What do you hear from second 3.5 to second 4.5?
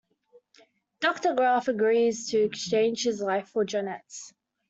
Janet's.